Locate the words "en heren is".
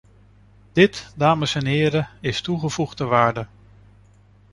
1.55-2.41